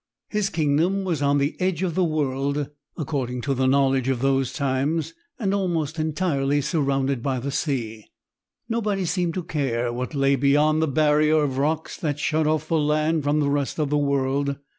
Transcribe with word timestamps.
His 0.29 0.49
kingdom 0.49 1.03
was 1.03 1.21
on 1.21 1.37
the 1.37 1.55
edge 1.61 1.83
of 1.83 1.93
the 1.93 2.03
world, 2.03 2.71
according 2.97 3.41
to 3.41 3.53
the 3.53 3.67
knowledge 3.67 4.09
of 4.09 4.19
those 4.19 4.51
times, 4.51 5.13
and 5.37 5.53
almost 5.53 5.99
entirely 5.99 6.59
surrounded 6.59 7.21
by 7.21 7.37
the 7.39 7.51
sea. 7.51 8.05
Nobody 8.67 9.05
seemed 9.05 9.35
to 9.35 9.43
care 9.43 9.93
what 9.93 10.15
lay 10.15 10.35
beyond 10.35 10.81
the 10.81 10.87
barrier 10.87 11.43
of 11.43 11.59
rocks 11.59 11.97
that 11.97 12.17
shut 12.17 12.47
off 12.47 12.67
the 12.67 12.79
land 12.79 13.23
from 13.23 13.41
the 13.41 13.49
rest 13.51 13.77
of 13.77 13.91
the 13.91 13.97
world. 13.99 14.55